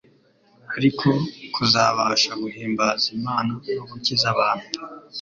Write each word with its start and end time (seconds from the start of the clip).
ari 0.75 0.89
ko 0.99 1.09
kuzabasha 1.53 2.31
guhimbaza 2.43 3.05
Imana 3.17 3.49
no 3.75 3.83
gukiza 3.91 4.25
abantu. 4.33 4.67